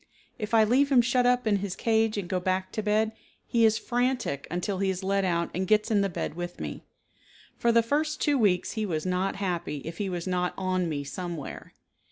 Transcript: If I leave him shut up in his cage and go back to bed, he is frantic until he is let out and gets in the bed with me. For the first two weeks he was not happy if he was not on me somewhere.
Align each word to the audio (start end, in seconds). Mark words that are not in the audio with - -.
If 0.39 0.55
I 0.55 0.63
leave 0.63 0.91
him 0.91 1.03
shut 1.03 1.27
up 1.27 1.45
in 1.45 1.57
his 1.57 1.75
cage 1.75 2.17
and 2.17 2.27
go 2.27 2.39
back 2.39 2.71
to 2.71 2.81
bed, 2.81 3.11
he 3.45 3.65
is 3.65 3.77
frantic 3.77 4.47
until 4.49 4.79
he 4.79 4.89
is 4.89 5.03
let 5.03 5.23
out 5.23 5.51
and 5.53 5.67
gets 5.67 5.91
in 5.91 6.01
the 6.01 6.09
bed 6.09 6.33
with 6.33 6.59
me. 6.59 6.81
For 7.59 7.71
the 7.71 7.83
first 7.83 8.19
two 8.19 8.39
weeks 8.39 8.71
he 8.71 8.83
was 8.83 9.05
not 9.05 9.35
happy 9.35 9.77
if 9.85 9.99
he 9.99 10.09
was 10.09 10.25
not 10.25 10.55
on 10.57 10.89
me 10.89 11.03
somewhere. 11.03 11.75